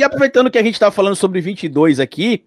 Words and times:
e 0.00 0.04
aproveitando 0.04 0.50
que 0.50 0.58
a 0.58 0.62
gente 0.62 0.74
está 0.74 0.90
falando 0.90 1.14
sobre 1.14 1.40
22 1.40 2.00
aqui, 2.00 2.44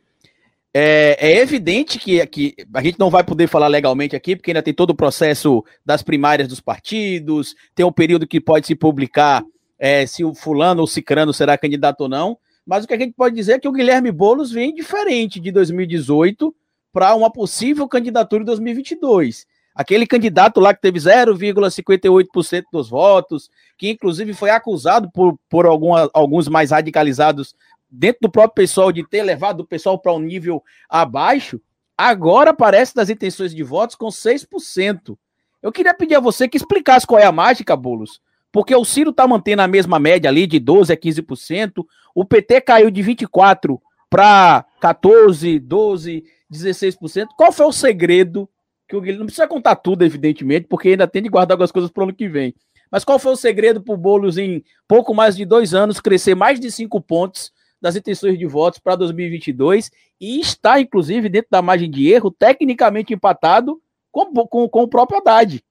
é, 0.74 1.18
é, 1.20 1.38
evidente 1.38 2.00
que, 2.00 2.26
que 2.26 2.56
a 2.74 2.82
gente 2.82 3.00
não 3.00 3.12
vai 3.12 3.24
poder 3.24 3.48
falar 3.48 3.68
legalmente 3.68 4.16
aqui, 4.16 4.36
porque 4.36 4.50
ainda 4.50 4.64
tem 4.64 4.74
todo 4.74 4.90
o 4.90 4.96
processo 4.96 5.64
das 5.86 6.02
primárias 6.02 6.48
dos 6.48 6.60
partidos, 6.60 7.56
tem 7.76 7.86
um 7.86 7.92
período 7.92 8.26
que 8.26 8.42
pode 8.42 8.66
se 8.66 8.74
publicar 8.74 9.46
é, 9.78 10.06
se 10.08 10.24
o 10.24 10.34
fulano 10.34 10.82
ou 10.82 10.88
cicrano 10.88 11.32
será 11.32 11.58
candidato 11.60 12.02
ou 12.02 12.10
não. 12.10 12.38
Mas 12.66 12.86
o 12.86 12.88
que 12.88 12.94
a 12.96 12.98
gente 12.98 13.14
pode 13.14 13.36
dizer 13.36 13.54
é 13.54 13.60
que 13.60 13.68
o 13.68 13.72
Guilherme 13.72 14.12
Boulos 14.12 14.52
vem 14.52 14.74
diferente 14.74 15.40
de 15.40 15.52
2018 15.52 16.56
para 16.92 17.14
uma 17.14 17.32
possível 17.32 17.88
candidatura 17.88 18.42
em 18.42 18.46
2022. 18.46 19.46
Aquele 19.76 20.06
candidato 20.06 20.60
lá 20.60 20.74
que 20.74 20.82
teve 20.82 21.00
0,58% 21.00 22.64
dos 22.72 22.90
votos, 22.90 23.50
que 23.78 23.90
inclusive 23.90 24.34
foi 24.34 24.52
acusado 24.52 25.10
por, 25.12 25.38
por 25.50 25.66
alguma, 25.66 26.10
alguns 26.14 26.48
mais 26.48 26.72
radicalizados 26.72 27.56
dentro 27.90 28.22
do 28.24 28.32
próprio 28.32 28.56
pessoal 28.56 28.92
de 28.92 29.08
ter 29.08 29.24
levado 29.24 29.62
o 29.62 29.68
pessoal 29.68 29.98
para 29.98 30.14
um 30.14 30.20
nível 30.20 30.64
abaixo, 30.90 31.60
agora 31.98 32.52
aparece 32.52 32.94
das 32.94 33.10
intenções 33.10 33.54
de 33.54 33.64
votos 33.64 33.96
com 33.96 34.08
6%. 34.08 35.18
Eu 35.62 35.72
queria 35.72 35.94
pedir 35.94 36.16
a 36.16 36.20
você 36.20 36.48
que 36.48 36.58
explicasse 36.58 37.08
qual 37.08 37.20
é 37.20 37.26
a 37.26 37.32
mágica, 37.32 37.76
Bolos, 37.76 38.20
porque 38.52 38.76
o 38.76 38.86
Ciro 38.86 39.10
está 39.12 39.28
mantendo 39.28 39.62
a 39.62 39.68
mesma 39.68 40.00
média 40.00 40.30
ali 40.30 40.46
de 40.46 40.60
12% 40.60 40.92
a 40.92 40.98
15%, 40.98 41.86
o 42.14 42.26
PT 42.26 42.62
caiu 42.62 42.92
de 42.92 43.02
24% 43.02 43.80
para 44.10 44.66
14%, 44.82 45.60
12%, 45.60 46.24
16%. 46.52 47.28
Qual 47.36 47.52
foi 47.52 47.66
o 47.66 47.72
segredo 47.72 48.48
que 48.94 48.98
o 48.98 49.02
Guilherme. 49.02 49.20
Não 49.20 49.26
precisa 49.26 49.48
contar 49.48 49.76
tudo, 49.76 50.04
evidentemente, 50.04 50.68
porque 50.68 50.90
ainda 50.90 51.08
tem 51.08 51.24
de 51.24 51.30
guardar 51.30 51.56
algumas 51.56 51.72
coisas 51.72 51.90
para 51.90 52.02
o 52.02 52.04
ano 52.06 52.14
que 52.14 52.28
vem. 52.28 52.54
Mas 52.92 53.04
qual 53.04 53.18
foi 53.18 53.34
o 53.34 53.38
segredo 53.38 53.82
para 53.82 53.94
o 53.94 53.98
Boulos, 53.98 54.38
em 54.38 54.64
pouco 54.88 55.14
mais 55.16 55.36
de 55.36 55.46
dois 55.46 55.74
anos, 55.74 56.00
crescer 56.00 56.36
mais 56.36 56.60
de 56.60 56.72
cinco 56.72 57.02
pontos 57.02 57.52
das 57.82 57.96
intenções 57.96 58.38
de 58.38 58.46
votos 58.46 58.80
para 58.80 58.96
2022 58.96 59.92
e 60.22 60.40
está, 60.40 60.80
inclusive, 60.80 61.28
dentro 61.28 61.50
da 61.50 61.62
margem 61.62 61.90
de 61.90 62.10
erro, 62.10 62.32
tecnicamente 62.32 63.14
empatado 63.14 63.82
com, 64.12 64.32
com, 64.46 64.70
com 64.70 64.84
o 64.84 64.88
próprio 64.88 65.20
Haddad. 65.20 65.62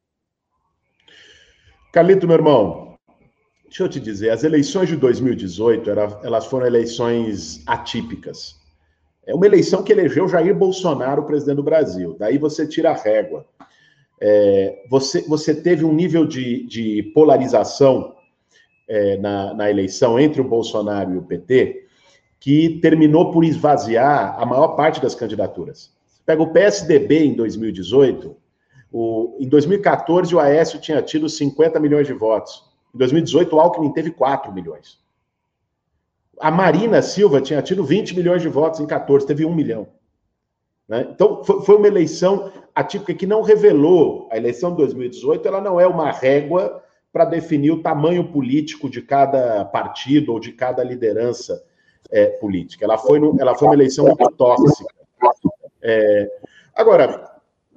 Carlito, 1.93 2.27
meu 2.27 2.37
irmão, 2.37 2.99
deixa 3.65 3.85
eu 3.85 3.89
te 3.89 4.01
dizer, 4.01 4.31
as 4.31 4.43
eleições 4.45 4.89
de 4.89 4.97
2018 4.97 5.89
era, 5.89 6.21
elas 6.25 6.47
foram 6.47 6.67
eleições 6.67 7.63
atípicas. 7.67 8.62
É 9.27 9.35
uma 9.35 9.47
eleição 9.47 9.83
que 9.83 9.93
elegeu 9.93 10.29
Jair 10.29 10.55
Bolsonaro 10.55 11.25
presidente 11.25 11.57
do 11.57 11.63
Brasil. 11.63 12.17
Daí 12.19 12.39
você 12.39 12.67
tira 12.67 12.91
a 12.91 12.97
régua. 12.97 13.47
É, 14.21 14.85
você, 14.89 15.23
você 15.23 15.55
teve 15.55 15.85
um 15.85 15.93
nível 15.93 16.27
de, 16.27 16.67
de 16.67 17.03
polarização 17.15 18.15
é, 18.89 19.17
na, 19.19 19.55
na 19.55 19.71
eleição 19.71 20.19
entre 20.19 20.41
o 20.41 20.49
Bolsonaro 20.49 21.15
e 21.15 21.17
o 21.17 21.23
PT 21.23 21.87
que 22.43 22.81
terminou 22.81 23.31
por 23.31 23.45
esvaziar 23.45 24.35
a 24.37 24.45
maior 24.45 24.75
parte 24.75 25.01
das 25.01 25.15
candidaturas. 25.15 25.93
Pega 26.27 26.43
o 26.43 26.53
PSDB 26.53 27.27
em 27.27 27.35
2018, 27.35 28.37
o, 28.91 29.37
em 29.39 29.49
2014 29.49 30.35
o 30.35 30.41
Aécio 30.41 30.81
tinha 30.81 31.01
tido 31.01 31.29
50 31.29 31.79
milhões 31.79 32.07
de 32.07 32.13
votos. 32.13 32.65
Em 32.93 32.99
2018 32.99 33.55
o 33.55 33.61
Alckmin 33.61 33.93
teve 33.93 34.11
4 34.11 34.53
milhões. 34.53 34.99
A 36.41 36.51
Marina 36.51 37.03
Silva 37.03 37.41
tinha 37.41 37.63
tido 37.63 37.85
20 37.85 38.17
milhões 38.17 38.43
de 38.43 38.49
votos 38.49 38.81
em 38.81 38.87
14, 38.87 39.27
teve 39.27 39.45
1 39.45 39.55
milhão. 39.55 39.89
Né? 40.89 41.09
Então, 41.11 41.45
foi 41.45 41.77
uma 41.77 41.87
eleição 41.87 42.51
atípica 42.75 43.15
que 43.15 43.27
não 43.27 43.43
revelou. 43.43 44.29
A 44.31 44.37
eleição 44.37 44.71
de 44.71 44.79
2018 44.79 45.47
ela 45.47 45.61
não 45.61 45.81
é 45.81 45.87
uma 45.87 46.11
régua 46.11 46.83
para 47.13 47.25
definir 47.25 47.71
o 47.71 47.83
tamanho 47.83 48.33
político 48.33 48.89
de 48.89 49.03
cada 49.03 49.65
partido 49.67 50.33
ou 50.33 50.41
de 50.41 50.53
cada 50.53 50.83
liderança 50.83 51.63
é, 52.11 52.27
política. 52.27 52.85
Ela 52.85 52.99
foi, 52.99 53.19
no, 53.19 53.37
ela 53.39 53.55
foi 53.55 53.69
uma 53.69 53.75
eleição 53.75 54.07
muito 54.07 54.31
tóxica. 54.33 54.95
É, 55.83 56.31
agora, 56.75 57.31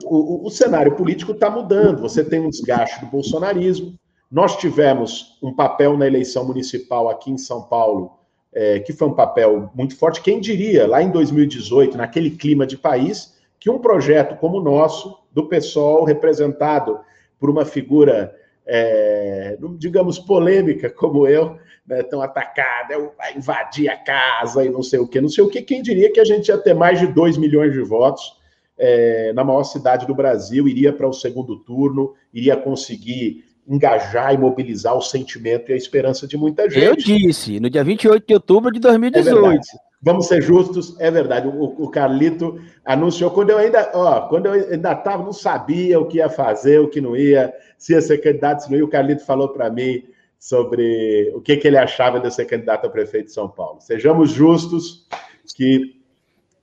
o, 0.03 0.47
o, 0.47 0.49
cenário 0.49 0.95
político 0.95 1.33
está 1.33 1.49
mudando. 1.49 2.01
Você 2.01 2.23
tem 2.23 2.39
um 2.39 2.49
desgaste 2.49 2.99
do 3.01 3.07
bolsonarismo. 3.07 3.97
Nós 4.31 4.57
tivemos 4.57 5.37
um 5.41 5.53
papel 5.53 5.97
na 5.97 6.07
eleição 6.07 6.45
municipal 6.45 7.09
aqui 7.09 7.31
em 7.31 7.37
São 7.37 7.63
Paulo, 7.63 8.19
é, 8.55 8.79
que 8.79 8.93
foi 8.93 9.09
um 9.09 9.13
papel 9.13 9.69
muito 9.75 9.97
forte. 9.97 10.21
Quem 10.21 10.39
diria, 10.39 10.87
lá 10.87 11.03
em 11.03 11.11
2018, 11.11 11.97
naquele 11.97 12.31
clima 12.31 12.65
de 12.65 12.77
país, 12.77 13.35
que 13.59 13.69
um 13.69 13.77
projeto 13.77 14.37
como 14.37 14.59
o 14.59 14.63
nosso, 14.63 15.19
do 15.31 15.47
pessoal 15.47 16.05
representado 16.05 16.97
por 17.37 17.49
uma 17.49 17.65
figura, 17.65 18.33
é, 18.65 19.57
digamos, 19.77 20.17
polêmica 20.17 20.89
como 20.89 21.27
eu, 21.27 21.57
né, 21.85 22.01
tão 22.03 22.21
atacada, 22.21 22.97
vai 23.17 23.35
invadir 23.35 23.89
a 23.89 23.97
casa 23.97 24.65
e 24.65 24.69
não 24.69 24.81
sei 24.81 24.99
o 24.99 25.07
que, 25.07 25.19
não 25.19 25.29
sei 25.29 25.43
o 25.43 25.49
que. 25.49 25.61
Quem 25.61 25.81
diria 25.81 26.11
que 26.11 26.19
a 26.21 26.25
gente 26.25 26.47
ia 26.47 26.57
ter 26.57 26.73
mais 26.73 26.99
de 26.99 27.07
2 27.07 27.37
milhões 27.37 27.73
de 27.73 27.81
votos 27.81 28.39
é, 28.77 29.33
na 29.33 29.43
maior 29.43 29.63
cidade 29.63 30.07
do 30.07 30.15
Brasil, 30.15 30.67
iria 30.67 30.93
para 30.93 31.07
o 31.07 31.13
segundo 31.13 31.59
turno, 31.59 32.13
iria 32.33 32.55
conseguir 32.55 33.43
engajar 33.67 34.33
e 34.33 34.37
mobilizar 34.37 34.95
o 34.95 35.01
sentimento 35.01 35.69
e 35.69 35.73
a 35.73 35.77
esperança 35.77 36.27
de 36.27 36.37
muita 36.37 36.69
gente. 36.69 36.85
Eu 36.85 36.95
disse, 36.95 37.59
no 37.59 37.69
dia 37.69 37.83
28 37.83 38.25
de 38.27 38.33
outubro 38.33 38.71
de 38.71 38.79
2018. 38.79 39.35
É 39.35 39.85
Vamos 40.01 40.27
ser 40.27 40.41
justos, 40.41 40.95
é 40.99 41.09
verdade. 41.09 41.47
O, 41.47 41.83
o, 41.83 41.89
Carlito 41.89 42.59
anunciou 42.85 43.31
quando 43.31 43.49
eu 43.49 43.57
ainda, 43.57 43.89
ó, 43.93 44.27
quando 44.27 44.45
eu 44.45 44.53
ainda 44.53 44.91
estava, 44.91 45.23
não 45.23 45.33
sabia 45.33 45.99
o 45.99 46.05
que 46.05 46.17
ia 46.17 46.29
fazer, 46.29 46.79
o 46.79 46.87
que 46.87 47.01
não 47.01 47.15
ia, 47.15 47.51
se 47.75 47.93
ia 47.93 48.01
ser 48.01 48.19
candidato, 48.19 48.63
se 48.63 48.69
não 48.69 48.77
ia. 48.77 48.85
O 48.85 48.89
Carlito 48.89 49.25
falou 49.25 49.49
para 49.49 49.67
mim: 49.71 50.03
sobre 50.45 51.31
o 51.33 51.41
que, 51.41 51.57
que 51.57 51.67
ele 51.67 51.77
achava 51.77 52.19
de 52.19 52.31
ser 52.31 52.45
candidato 52.45 52.85
a 52.85 52.89
prefeito 52.89 53.27
de 53.27 53.33
São 53.33 53.49
Paulo. 53.49 53.81
Sejamos 53.81 54.29
justos, 54.29 55.07
que 55.55 55.99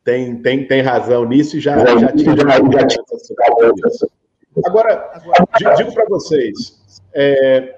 tem, 0.04 0.40
tem, 0.40 0.64
tem 0.66 0.80
razão 0.82 1.24
nisso 1.24 1.56
e 1.56 1.60
já, 1.60 1.76
já 1.98 2.12
tinha. 2.12 2.32
Agora, 4.64 5.20
digo 5.76 5.92
para 5.92 6.04
vocês, 6.08 6.80
é, 7.14 7.76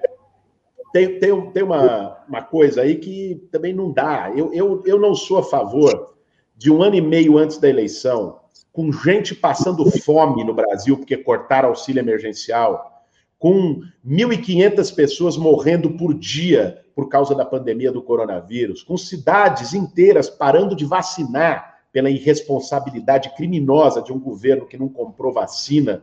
tem, 0.91 1.19
tem, 1.19 1.51
tem 1.51 1.63
uma, 1.63 2.23
uma 2.27 2.41
coisa 2.41 2.81
aí 2.81 2.95
que 2.95 3.47
também 3.51 3.73
não 3.73 3.91
dá. 3.91 4.31
Eu, 4.35 4.53
eu, 4.53 4.83
eu 4.85 4.99
não 4.99 5.13
sou 5.13 5.39
a 5.39 5.43
favor 5.43 6.15
de 6.55 6.71
um 6.71 6.81
ano 6.81 6.95
e 6.95 7.01
meio 7.01 7.37
antes 7.37 7.57
da 7.57 7.67
eleição, 7.67 8.39
com 8.71 8.91
gente 8.91 9.35
passando 9.35 9.89
fome 9.99 10.43
no 10.43 10.53
Brasil 10.53 10.97
porque 10.97 11.17
cortaram 11.17 11.69
auxílio 11.69 11.99
emergencial, 11.99 13.03
com 13.37 13.81
1.500 14.07 14.95
pessoas 14.95 15.37
morrendo 15.37 15.91
por 15.91 16.13
dia 16.13 16.81
por 16.95 17.09
causa 17.09 17.35
da 17.35 17.43
pandemia 17.43 17.91
do 17.91 18.01
coronavírus, 18.01 18.81
com 18.81 18.95
cidades 18.95 19.73
inteiras 19.73 20.29
parando 20.29 20.75
de 20.75 20.85
vacinar 20.85 21.75
pela 21.91 22.09
irresponsabilidade 22.09 23.35
criminosa 23.35 24.01
de 24.01 24.13
um 24.13 24.19
governo 24.19 24.65
que 24.65 24.77
não 24.77 24.87
comprou 24.87 25.33
vacina 25.33 26.01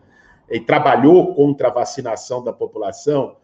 e 0.52 0.60
trabalhou 0.60 1.34
contra 1.34 1.68
a 1.68 1.72
vacinação 1.72 2.44
da 2.44 2.52
população, 2.52 3.36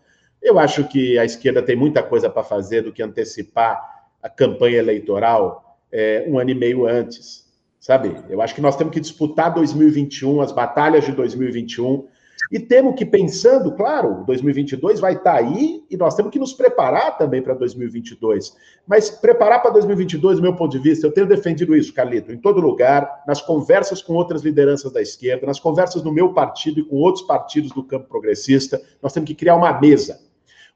eu 0.42 0.58
acho 0.58 0.84
que 0.84 1.18
a 1.18 1.24
esquerda 1.24 1.62
tem 1.62 1.74
muita 1.74 2.02
coisa 2.02 2.28
para 2.28 2.44
fazer 2.44 2.82
do 2.82 2.92
que 2.92 3.02
antecipar 3.02 4.06
a 4.22 4.28
campanha 4.28 4.76
eleitoral 4.76 5.78
é, 5.90 6.24
um 6.28 6.38
ano 6.38 6.50
e 6.50 6.54
meio 6.54 6.86
antes, 6.86 7.48
sabe? 7.80 8.14
Eu 8.28 8.42
acho 8.42 8.54
que 8.54 8.60
nós 8.60 8.76
temos 8.76 8.92
que 8.92 9.00
disputar 9.00 9.52
2021, 9.54 10.40
as 10.40 10.52
batalhas 10.52 11.04
de 11.04 11.12
2021 11.12 12.06
e 12.50 12.58
temos 12.58 12.94
que, 12.94 13.04
pensando, 13.04 13.72
claro, 13.72 14.24
2022 14.24 15.00
vai 15.00 15.14
estar 15.14 15.32
tá 15.32 15.38
aí 15.38 15.84
e 15.90 15.96
nós 15.96 16.14
temos 16.14 16.32
que 16.32 16.38
nos 16.38 16.52
preparar 16.52 17.18
também 17.18 17.42
para 17.42 17.54
2022. 17.54 18.56
Mas 18.86 19.10
preparar 19.10 19.60
para 19.60 19.72
2022, 19.72 20.36
do 20.36 20.42
meu 20.42 20.54
ponto 20.54 20.72
de 20.72 20.78
vista, 20.78 21.06
eu 21.06 21.12
tenho 21.12 21.26
defendido 21.26 21.76
isso, 21.76 21.92
Carlito, 21.92 22.32
em 22.32 22.38
todo 22.38 22.60
lugar, 22.60 23.22
nas 23.26 23.42
conversas 23.42 24.00
com 24.00 24.14
outras 24.14 24.42
lideranças 24.42 24.92
da 24.92 25.02
esquerda, 25.02 25.46
nas 25.46 25.60
conversas 25.60 26.02
no 26.02 26.12
meu 26.12 26.32
partido 26.32 26.80
e 26.80 26.84
com 26.84 26.96
outros 26.96 27.26
partidos 27.26 27.72
do 27.72 27.82
campo 27.82 28.08
progressista, 28.08 28.80
nós 29.02 29.12
temos 29.12 29.28
que 29.28 29.34
criar 29.34 29.56
uma 29.56 29.78
mesa. 29.78 30.20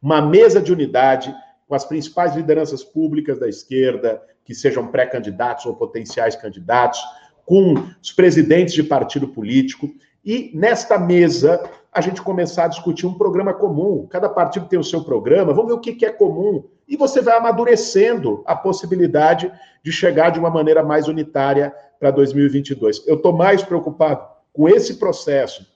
Uma 0.00 0.20
mesa 0.20 0.60
de 0.60 0.72
unidade 0.72 1.34
com 1.68 1.74
as 1.74 1.84
principais 1.84 2.34
lideranças 2.34 2.84
públicas 2.84 3.38
da 3.38 3.48
esquerda, 3.48 4.20
que 4.44 4.54
sejam 4.54 4.88
pré-candidatos 4.88 5.64
ou 5.64 5.74
potenciais 5.74 6.36
candidatos, 6.36 7.00
com 7.46 7.74
os 8.02 8.12
presidentes 8.12 8.74
de 8.74 8.82
partido 8.82 9.28
político 9.28 9.90
e 10.24 10.50
nesta 10.54 10.98
mesa 10.98 11.62
a 11.92 12.00
gente 12.00 12.22
começar 12.22 12.64
a 12.64 12.68
discutir 12.68 13.06
um 13.06 13.14
programa 13.14 13.52
comum. 13.52 14.06
Cada 14.08 14.28
partido 14.28 14.66
tem 14.66 14.78
o 14.78 14.84
seu 14.84 15.04
programa, 15.04 15.52
vamos 15.52 15.70
ver 15.70 15.76
o 15.76 15.80
que 15.80 16.06
é 16.06 16.10
comum. 16.10 16.64
E 16.88 16.96
você 16.96 17.20
vai 17.20 17.36
amadurecendo 17.36 18.42
a 18.46 18.56
possibilidade 18.56 19.52
de 19.82 19.92
chegar 19.92 20.30
de 20.30 20.38
uma 20.38 20.50
maneira 20.50 20.82
mais 20.82 21.06
unitária 21.06 21.74
para 22.00 22.10
2022. 22.10 23.06
Eu 23.06 23.16
estou 23.16 23.32
mais 23.32 23.62
preocupado 23.62 24.26
com 24.52 24.68
esse 24.68 24.94
processo 24.94 25.66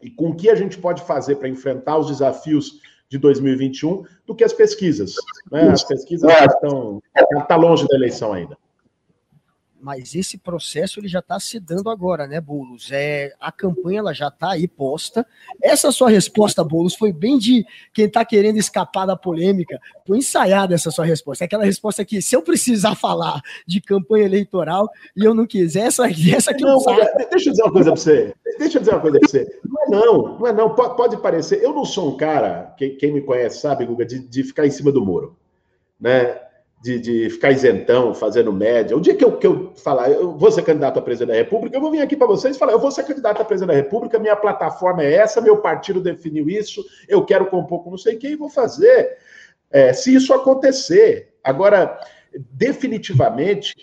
e 0.00 0.10
com 0.10 0.30
o 0.30 0.34
que 0.36 0.48
a 0.48 0.54
gente 0.54 0.78
pode 0.78 1.02
fazer 1.02 1.36
para 1.36 1.48
enfrentar 1.48 1.98
os 1.98 2.06
desafios 2.08 2.80
de 3.08 3.18
2021 3.18 4.04
do 4.26 4.34
que 4.34 4.44
as 4.44 4.52
pesquisas. 4.52 5.14
Né? 5.50 5.68
As 5.68 5.84
pesquisas 5.84 6.30
estão 6.30 7.02
tá 7.48 7.56
longe 7.56 7.86
da 7.86 7.96
eleição 7.96 8.32
ainda. 8.32 8.56
Mas 9.80 10.14
esse 10.14 10.38
processo 10.38 11.00
ele 11.00 11.08
já 11.08 11.20
está 11.20 11.38
se 11.38 11.60
dando 11.60 11.90
agora, 11.90 12.26
né, 12.26 12.40
Boulos? 12.40 12.90
É, 12.90 13.32
a 13.40 13.52
campanha 13.52 14.00
ela 14.00 14.12
já 14.12 14.28
está 14.28 14.52
aí 14.52 14.66
posta. 14.66 15.26
Essa 15.62 15.92
sua 15.92 16.10
resposta, 16.10 16.64
Boulos, 16.64 16.94
foi 16.94 17.12
bem 17.12 17.38
de 17.38 17.64
quem 17.92 18.06
está 18.06 18.24
querendo 18.24 18.56
escapar 18.58 19.06
da 19.06 19.16
polêmica. 19.16 19.78
Foi 20.06 20.18
ensaiada 20.18 20.74
essa 20.74 20.90
sua 20.90 21.04
resposta. 21.04 21.44
É 21.44 21.46
aquela 21.46 21.64
resposta 21.64 22.04
que, 22.04 22.20
se 22.20 22.34
eu 22.34 22.42
precisar 22.42 22.94
falar 22.96 23.40
de 23.66 23.80
campanha 23.80 24.24
eleitoral 24.24 24.88
e 25.16 25.24
eu 25.24 25.34
não 25.34 25.46
quiser, 25.46 25.86
essa, 25.86 26.06
essa 26.08 26.50
aqui 26.50 26.62
não, 26.62 26.80
é, 26.90 27.28
Deixa 27.28 27.48
eu 27.48 27.52
dizer 27.52 27.62
uma 27.62 27.72
coisa 27.72 27.92
para 27.92 28.00
você. 28.00 28.34
Deixa 28.58 28.78
eu 28.78 28.80
dizer 28.80 28.92
uma 28.92 29.00
coisa 29.00 29.18
para 29.18 29.28
você. 29.28 29.60
Não 29.64 29.82
é 29.82 29.88
não, 29.88 30.38
não 30.38 30.46
é 30.46 30.52
não. 30.52 30.74
Pode, 30.74 30.96
pode 30.96 31.16
parecer. 31.18 31.62
Eu 31.62 31.72
não 31.72 31.84
sou 31.84 32.12
um 32.12 32.16
cara, 32.16 32.74
quem, 32.76 32.96
quem 32.96 33.12
me 33.12 33.20
conhece 33.20 33.60
sabe, 33.60 33.84
Guga, 33.84 34.04
de, 34.04 34.18
de 34.18 34.42
ficar 34.42 34.66
em 34.66 34.70
cima 34.70 34.90
do 34.90 35.04
muro. 35.04 35.36
Né? 36.00 36.38
De, 36.86 37.00
de 37.00 37.30
ficar 37.30 37.50
isentão, 37.50 38.14
fazendo 38.14 38.52
média. 38.52 38.96
O 38.96 39.00
dia 39.00 39.14
que 39.16 39.24
eu, 39.24 39.36
que 39.36 39.46
eu 39.46 39.72
falar, 39.74 40.08
eu 40.08 40.36
vou 40.36 40.52
ser 40.52 40.62
candidato 40.62 40.98
a 40.98 41.02
presidente 41.02 41.34
da 41.34 41.42
República, 41.42 41.76
eu 41.76 41.80
vou 41.80 41.90
vir 41.90 42.00
aqui 42.00 42.16
para 42.16 42.28
vocês 42.28 42.54
e 42.54 42.58
falar, 42.58 42.72
eu 42.72 42.78
vou 42.78 42.92
ser 42.92 43.02
candidato 43.02 43.42
a 43.42 43.44
presidente 43.44 43.74
da 43.74 43.82
República, 43.82 44.20
minha 44.20 44.36
plataforma 44.36 45.02
é 45.02 45.14
essa, 45.14 45.40
meu 45.40 45.56
partido 45.58 46.00
definiu 46.00 46.48
isso, 46.48 46.84
eu 47.08 47.24
quero 47.24 47.46
compor 47.46 47.82
com 47.82 47.90
não 47.90 47.98
sei 47.98 48.14
quem 48.16 48.32
e 48.32 48.36
vou 48.36 48.48
fazer. 48.48 49.18
É, 49.68 49.92
se 49.92 50.14
isso 50.14 50.32
acontecer. 50.32 51.34
Agora, 51.42 51.98
definitivamente, 52.52 53.74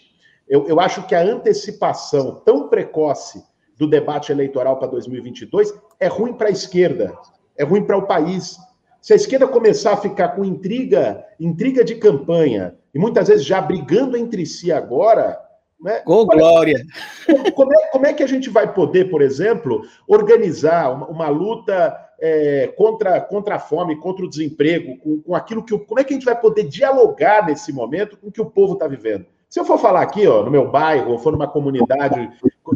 eu, 0.48 0.66
eu 0.68 0.80
acho 0.80 1.06
que 1.06 1.14
a 1.14 1.22
antecipação 1.22 2.42
tão 2.46 2.70
precoce 2.70 3.44
do 3.78 3.86
debate 3.86 4.32
eleitoral 4.32 4.78
para 4.78 4.88
2022 4.88 5.74
é 6.00 6.08
ruim 6.08 6.34
para 6.34 6.48
a 6.48 6.52
esquerda, 6.52 7.14
é 7.58 7.66
ruim 7.66 7.84
para 7.84 7.98
o 7.98 8.08
país. 8.08 8.58
Se 9.04 9.12
a 9.12 9.18
esquerda 9.18 9.46
começar 9.46 9.92
a 9.92 9.98
ficar 9.98 10.30
com 10.30 10.46
intriga, 10.46 11.26
intriga 11.38 11.84
de 11.84 11.96
campanha, 11.96 12.74
e 12.94 12.98
muitas 12.98 13.28
vezes 13.28 13.44
já 13.44 13.60
brigando 13.60 14.16
entre 14.16 14.46
si 14.46 14.72
agora. 14.72 15.38
Né? 15.78 16.00
Com 16.06 16.26
glória! 16.26 16.82
Como 17.54 17.74
é, 17.74 17.88
como 17.88 18.06
é, 18.06 18.14
que 18.14 18.24
a 18.24 18.28
gente 18.28 18.50
vai 18.50 18.74
poder, 18.74 19.10
por 19.10 19.22
exemplo, 19.22 19.82
organizar 20.08 20.94
uma, 20.94 21.08
uma 21.08 21.28
luta 21.28 21.94
é, 22.18 22.68
contra, 22.78 23.20
contra 23.20 23.56
a 23.56 23.60
fome, 23.60 24.00
contra 24.00 24.24
o 24.24 24.30
desemprego, 24.30 24.98
com, 25.00 25.22
com 25.22 25.36
aquilo 25.36 25.64
que. 25.66 25.78
Como 25.78 26.00
é 26.00 26.04
que 26.06 26.14
a 26.14 26.16
gente 26.16 26.26
vai 26.26 26.40
poder 26.40 26.64
dialogar 26.64 27.46
nesse 27.46 27.74
momento 27.74 28.16
com 28.16 28.28
o 28.28 28.32
que 28.32 28.42
o 28.42 28.50
povo 28.50 28.74
está 28.74 28.88
vivendo? 28.88 29.26
Se 29.50 29.60
eu 29.60 29.66
for 29.66 29.78
falar 29.78 30.02
aqui, 30.02 30.26
ó, 30.26 30.44
no 30.44 30.50
meu 30.50 30.72
bairro, 30.72 31.12
ou 31.12 31.20
for 31.20 31.34
numa 31.34 31.48
comunidade 31.48 32.30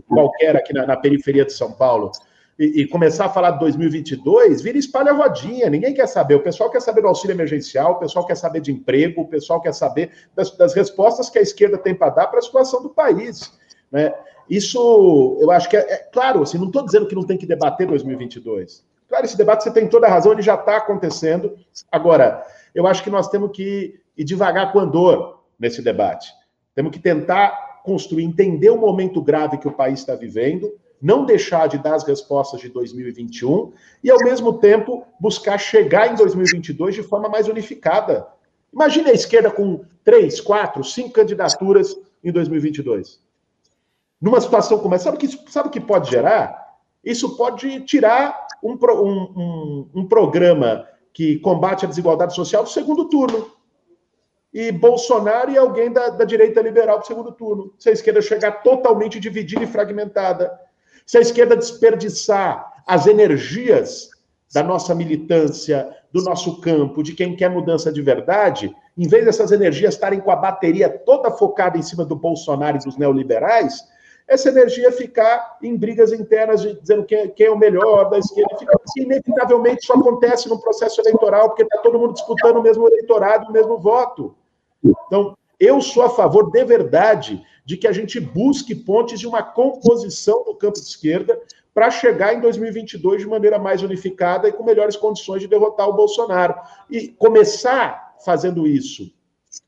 qualquer 0.09 0.57
aqui 0.57 0.73
na, 0.73 0.85
na 0.85 0.97
periferia 0.97 1.45
de 1.45 1.53
São 1.53 1.71
Paulo, 1.71 2.11
e, 2.59 2.81
e, 2.81 2.87
começar 2.87 3.25
a 3.25 3.29
falar 3.29 3.51
de 3.51 3.59
2022, 3.59 4.61
vira 4.61 4.77
espalha 4.77 5.13
rodinha, 5.13 5.69
ninguém 5.69 5.93
quer 5.93 6.07
saber. 6.07 6.35
O 6.35 6.43
pessoal 6.43 6.71
quer 6.71 6.81
saber 6.81 7.01
do 7.01 7.07
auxílio 7.07 7.35
emergencial, 7.35 7.93
o 7.93 7.99
pessoal 7.99 8.25
quer 8.25 8.35
saber 8.35 8.61
de 8.61 8.71
emprego, 8.71 9.21
o 9.21 9.27
pessoal 9.27 9.61
quer 9.61 9.73
saber 9.73 10.11
das, 10.35 10.49
das 10.57 10.73
respostas 10.73 11.29
que 11.29 11.37
a 11.37 11.41
esquerda 11.41 11.77
tem 11.77 11.93
para 11.93 12.09
dar 12.09 12.27
para 12.27 12.39
a 12.39 12.41
situação 12.41 12.81
do 12.81 12.89
país. 12.89 13.53
Né? 13.91 14.11
Isso, 14.49 15.37
eu 15.39 15.51
acho 15.51 15.69
que 15.69 15.77
é, 15.77 15.81
é 15.81 15.97
claro, 15.97 16.41
assim, 16.41 16.57
não 16.57 16.67
estou 16.67 16.83
dizendo 16.83 17.07
que 17.07 17.15
não 17.15 17.23
tem 17.23 17.37
que 17.37 17.45
debater 17.45 17.85
2022. 17.85 18.83
Claro, 19.07 19.25
esse 19.25 19.37
debate 19.37 19.63
você 19.63 19.71
tem 19.71 19.87
toda 19.87 20.07
a 20.07 20.09
razão, 20.09 20.31
ele 20.31 20.41
já 20.41 20.55
está 20.55 20.77
acontecendo. 20.77 21.55
Agora, 21.91 22.43
eu 22.73 22.87
acho 22.87 23.03
que 23.03 23.09
nós 23.09 23.29
temos 23.29 23.51
que 23.51 23.99
ir 24.17 24.23
devagar 24.23 24.71
com 24.71 24.79
andor 24.79 25.43
nesse 25.59 25.81
debate. 25.81 26.31
Temos 26.73 26.91
que 26.91 26.99
tentar 26.99 27.81
construir, 27.83 28.23
entender 28.23 28.69
o 28.69 28.77
momento 28.77 29.21
grave 29.21 29.57
que 29.57 29.67
o 29.67 29.71
país 29.71 29.99
está 29.99 30.15
vivendo, 30.15 30.73
não 31.01 31.25
deixar 31.25 31.67
de 31.67 31.77
dar 31.77 31.95
as 31.95 32.03
respostas 32.03 32.59
de 32.59 32.69
2021 32.69 33.71
e, 34.03 34.09
ao 34.09 34.19
mesmo 34.19 34.53
tempo, 34.53 35.05
buscar 35.19 35.57
chegar 35.57 36.11
em 36.11 36.15
2022 36.15 36.95
de 36.95 37.03
forma 37.03 37.29
mais 37.29 37.47
unificada. 37.47 38.27
Imagine 38.73 39.09
a 39.09 39.13
esquerda 39.13 39.51
com 39.51 39.83
três, 40.03 40.41
quatro, 40.41 40.83
cinco 40.83 41.11
candidaturas 41.11 41.95
em 42.23 42.31
2022. 42.31 43.19
Numa 44.19 44.41
situação 44.41 44.79
como 44.79 44.95
essa, 44.95 45.05
sabe 45.05 45.17
o 45.17 45.19
que, 45.19 45.51
sabe 45.51 45.69
que 45.69 45.79
pode 45.79 46.09
gerar? 46.09 46.75
Isso 47.03 47.37
pode 47.37 47.81
tirar 47.81 48.47
um, 48.63 48.73
um, 48.73 49.21
um, 49.37 49.89
um 49.95 50.07
programa 50.07 50.87
que 51.13 51.37
combate 51.39 51.85
a 51.85 51.87
desigualdade 51.89 52.35
social 52.35 52.63
do 52.63 52.69
segundo 52.69 53.05
turno 53.05 53.51
e 54.53 54.71
Bolsonaro 54.71 55.51
e 55.51 55.57
alguém 55.57 55.91
da, 55.91 56.09
da 56.09 56.25
direita 56.25 56.61
liberal 56.61 56.97
para 56.97 57.05
o 57.05 57.07
segundo 57.07 57.31
turno. 57.31 57.73
Se 57.77 57.89
a 57.89 57.91
esquerda 57.91 58.21
chegar 58.21 58.63
totalmente 58.63 59.19
dividida 59.19 59.63
e 59.63 59.67
fragmentada. 59.67 60.59
Se 61.07 61.17
a 61.17 61.21
esquerda 61.21 61.55
desperdiçar 61.55 62.83
as 62.85 63.07
energias 63.07 64.09
da 64.53 64.61
nossa 64.61 64.93
militância, 64.93 65.89
do 66.11 66.21
nosso 66.21 66.59
campo, 66.59 67.01
de 67.01 67.13
quem 67.13 67.33
quer 67.33 67.49
mudança 67.49 67.91
de 67.91 68.01
verdade, 68.01 68.75
em 68.97 69.07
vez 69.07 69.23
dessas 69.23 69.53
energias 69.53 69.93
estarem 69.93 70.19
com 70.19 70.31
a 70.31 70.35
bateria 70.35 70.89
toda 70.89 71.31
focada 71.31 71.77
em 71.77 71.81
cima 71.81 72.03
do 72.03 72.15
Bolsonaro 72.15 72.75
e 72.75 72.83
dos 72.83 72.97
neoliberais, 72.97 73.87
essa 74.27 74.49
energia 74.49 74.91
ficar 74.91 75.57
em 75.63 75.77
brigas 75.77 76.11
internas, 76.11 76.61
de, 76.61 76.77
dizendo 76.77 77.05
quem, 77.05 77.29
quem, 77.29 77.47
é 77.47 77.51
o 77.51 77.57
melhor 77.57 78.09
da 78.09 78.19
esquerda. 78.19 78.57
Fica, 78.57 78.77
assim, 78.85 79.03
inevitavelmente 79.03 79.83
isso 79.83 79.93
acontece 79.93 80.49
no 80.49 80.59
processo 80.59 80.99
eleitoral, 80.99 81.47
porque 81.47 81.63
está 81.63 81.77
todo 81.77 81.97
mundo 81.97 82.13
disputando 82.13 82.57
o 82.57 82.61
mesmo 82.61 82.85
eleitorado, 82.85 83.49
o 83.49 83.53
mesmo 83.53 83.77
voto. 83.77 84.35
Então, 84.83 85.37
eu 85.59 85.81
sou 85.81 86.03
a 86.03 86.09
favor 86.09 86.51
de 86.51 86.63
verdade 86.63 87.43
de 87.65 87.77
que 87.77 87.87
a 87.87 87.91
gente 87.91 88.19
busque 88.19 88.73
pontes 88.73 89.19
de 89.19 89.27
uma 89.27 89.43
composição 89.43 90.43
do 90.43 90.55
campo 90.55 90.79
de 90.79 90.85
esquerda 90.85 91.39
para 91.73 91.91
chegar 91.91 92.33
em 92.33 92.41
2022 92.41 93.21
de 93.21 93.27
maneira 93.27 93.59
mais 93.59 93.83
unificada 93.83 94.47
e 94.47 94.53
com 94.53 94.63
melhores 94.63 94.95
condições 94.95 95.41
de 95.41 95.47
derrotar 95.47 95.87
o 95.87 95.93
Bolsonaro. 95.93 96.55
E 96.89 97.09
começar 97.09 98.15
fazendo 98.25 98.65
isso, 98.65 99.11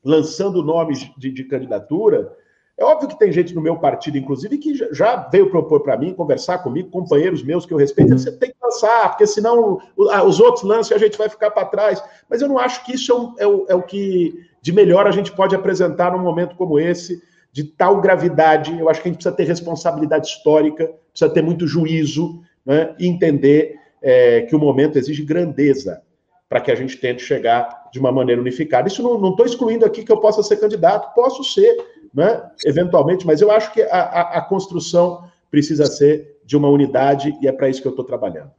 lançando 0.04 0.62
nomes 0.62 1.10
de, 1.16 1.30
de 1.30 1.44
candidatura, 1.44 2.36
é 2.78 2.84
óbvio 2.84 3.08
que 3.08 3.18
tem 3.18 3.30
gente 3.30 3.54
no 3.54 3.60
meu 3.60 3.76
partido, 3.76 4.16
inclusive, 4.16 4.56
que 4.56 4.74
já 4.92 5.28
veio 5.28 5.50
propor 5.50 5.80
para 5.80 5.98
mim, 5.98 6.14
conversar 6.14 6.58
comigo, 6.58 6.90
companheiros 6.90 7.42
meus 7.42 7.66
que 7.66 7.74
eu 7.74 7.78
respeito, 7.78 8.18
você 8.18 8.32
tem 8.32 8.50
que 8.50 8.56
lançar, 8.62 9.10
porque 9.10 9.26
senão 9.26 9.80
os 9.96 10.40
outros 10.40 10.64
lançam 10.64 10.96
e 10.96 10.98
a 10.98 11.00
gente 11.00 11.18
vai 11.18 11.28
ficar 11.28 11.50
para 11.50 11.66
trás. 11.66 12.02
Mas 12.28 12.40
eu 12.40 12.48
não 12.48 12.58
acho 12.58 12.84
que 12.84 12.94
isso 12.94 13.12
é 13.12 13.14
o, 13.14 13.34
é, 13.38 13.46
o, 13.46 13.66
é 13.68 13.74
o 13.74 13.82
que 13.82 14.34
de 14.62 14.72
melhor 14.72 15.06
a 15.06 15.10
gente 15.10 15.32
pode 15.32 15.54
apresentar 15.54 16.12
num 16.12 16.22
momento 16.22 16.56
como 16.56 16.78
esse, 16.78 17.22
de 17.52 17.64
tal 17.64 18.00
gravidade. 18.00 18.78
Eu 18.78 18.88
acho 18.88 19.02
que 19.02 19.08
a 19.08 19.10
gente 19.10 19.18
precisa 19.18 19.36
ter 19.36 19.44
responsabilidade 19.44 20.26
histórica, 20.26 20.90
precisa 21.10 21.32
ter 21.32 21.42
muito 21.42 21.66
juízo 21.66 22.40
né, 22.64 22.94
e 22.98 23.06
entender 23.06 23.78
é, 24.02 24.42
que 24.42 24.54
o 24.54 24.58
momento 24.58 24.96
exige 24.96 25.22
grandeza 25.22 26.02
para 26.48 26.60
que 26.60 26.70
a 26.70 26.74
gente 26.74 26.96
tente 26.96 27.22
chegar 27.22 27.88
de 27.92 28.00
uma 28.00 28.10
maneira 28.10 28.40
unificada. 28.40 28.88
Isso 28.88 29.02
não 29.02 29.30
estou 29.30 29.46
excluindo 29.46 29.86
aqui 29.86 30.02
que 30.02 30.10
eu 30.10 30.18
possa 30.18 30.42
ser 30.42 30.56
candidato, 30.56 31.14
posso 31.14 31.44
ser, 31.44 31.76
né, 32.12 32.42
eventualmente, 32.64 33.26
mas 33.26 33.40
eu 33.40 33.50
acho 33.50 33.72
que 33.72 33.82
a, 33.82 34.00
a, 34.00 34.38
a 34.38 34.40
construção 34.42 35.28
precisa 35.50 35.86
ser 35.86 36.38
de 36.44 36.56
uma 36.56 36.68
unidade 36.68 37.36
e 37.40 37.48
é 37.48 37.52
para 37.52 37.68
isso 37.68 37.80
que 37.80 37.88
eu 37.88 37.92
estou 37.92 38.04
trabalhando. 38.04 38.50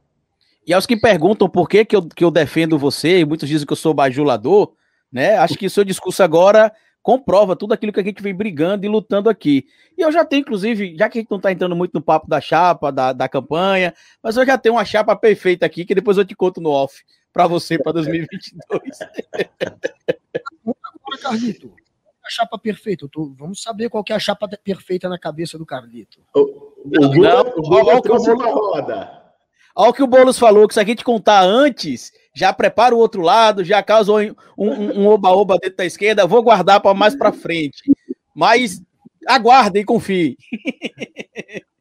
E 0.66 0.72
aos 0.72 0.86
que 0.86 0.96
perguntam 0.96 1.48
por 1.48 1.68
que, 1.68 1.84
que, 1.84 1.96
eu, 1.96 2.02
que 2.02 2.24
eu 2.24 2.30
defendo 2.30 2.78
você, 2.78 3.18
e 3.20 3.24
muitos 3.24 3.48
dizem 3.48 3.66
que 3.66 3.72
eu 3.72 3.76
sou 3.76 3.92
bajulador, 3.92 4.72
né? 5.10 5.36
Acho 5.36 5.58
que 5.58 5.66
o 5.66 5.70
seu 5.70 5.84
discurso 5.84 6.22
agora 6.22 6.72
comprova 7.02 7.56
tudo 7.56 7.74
aquilo 7.74 7.92
que 7.92 7.98
a 7.98 8.04
gente 8.04 8.22
vem 8.22 8.34
brigando 8.34 8.86
e 8.86 8.88
lutando 8.88 9.28
aqui. 9.28 9.66
E 9.98 10.02
eu 10.02 10.12
já 10.12 10.24
tenho, 10.24 10.40
inclusive, 10.40 10.96
já 10.96 11.08
que 11.08 11.18
a 11.18 11.20
gente 11.20 11.30
não 11.30 11.38
está 11.38 11.50
entrando 11.50 11.74
muito 11.74 11.92
no 11.94 12.00
papo 12.00 12.28
da 12.28 12.40
chapa, 12.40 12.92
da, 12.92 13.12
da 13.12 13.28
campanha, 13.28 13.92
mas 14.22 14.36
eu 14.36 14.46
já 14.46 14.56
tenho 14.56 14.76
uma 14.76 14.84
chapa 14.84 15.16
perfeita 15.16 15.66
aqui, 15.66 15.84
que 15.84 15.96
depois 15.96 16.16
eu 16.16 16.24
te 16.24 16.36
conto 16.36 16.60
no 16.60 16.70
off 16.70 17.02
para 17.32 17.48
você 17.48 17.76
para 17.76 17.92
2022. 17.92 18.80
Agora, 20.64 21.18
Carlito, 21.20 21.74
chapa 22.32 22.58
perfeita. 22.58 23.08
Tô, 23.10 23.32
vamos 23.36 23.62
saber 23.62 23.88
qual 23.88 24.04
é 24.08 24.12
a 24.12 24.18
chapa 24.18 24.48
perfeita 24.48 25.08
na 25.08 25.18
cabeça 25.18 25.58
do 25.58 25.66
Carlito. 25.66 26.20
O, 26.34 26.40
o, 26.40 27.14
não, 27.14 27.42
o, 27.56 27.96
o 27.96 28.00
trouxe 28.00 28.30
uma 28.30 28.46
roda. 28.46 29.22
Olha 29.74 29.90
o 29.90 29.92
que 29.92 30.02
o 30.02 30.06
Boulos 30.06 30.38
falou, 30.38 30.68
que 30.68 30.74
se 30.74 30.80
a 30.80 30.84
gente 30.84 31.02
contar 31.02 31.42
antes, 31.42 32.12
já 32.34 32.52
prepara 32.52 32.94
o 32.94 32.98
outro 32.98 33.22
lado, 33.22 33.64
já 33.64 33.82
causa 33.82 34.12
um 34.56 35.06
oba-oba 35.06 35.54
um, 35.54 35.56
um 35.56 35.60
dentro 35.60 35.76
da 35.78 35.86
esquerda, 35.86 36.26
vou 36.26 36.42
guardar 36.42 36.80
para 36.80 36.94
mais 36.94 37.16
para 37.16 37.32
frente. 37.32 37.82
Mas 38.34 38.82
aguardem 39.26 39.82
e 39.82 39.86
confie. 39.86 40.36